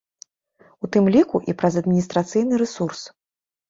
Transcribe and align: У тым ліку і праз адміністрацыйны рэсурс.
У 0.87 0.91
тым 0.95 1.11
ліку 1.17 1.43
і 1.53 1.57
праз 1.61 1.73
адміністрацыйны 1.85 2.53
рэсурс. 2.67 3.01